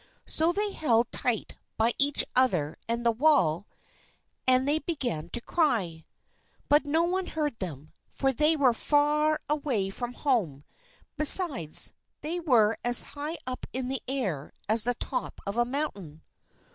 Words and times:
So 0.25 0.51
they 0.51 0.71
held 0.71 1.11
tight 1.11 1.57
by 1.77 1.93
each 1.99 2.25
other 2.35 2.75
and 2.87 3.05
the 3.05 3.11
wall, 3.11 3.67
and 4.47 4.65
began 4.83 5.29
to 5.29 5.41
cry. 5.41 6.05
But 6.67 6.87
no 6.87 7.03
one 7.03 7.27
heard 7.27 7.59
them. 7.59 7.93
For 8.09 8.33
they 8.33 8.55
were 8.55 8.73
far 8.73 9.41
away 9.47 9.91
from 9.91 10.13
home; 10.13 10.63
besides, 11.17 11.93
they 12.21 12.39
were 12.39 12.79
as 12.83 13.03
high 13.13 13.37
up 13.45 13.67
in 13.73 13.89
the 13.89 14.01
air 14.07 14.53
as 14.67 14.85
the 14.85 14.95
top 14.95 15.39
of 15.45 15.55
a 15.55 15.65
mountain. 15.65 16.23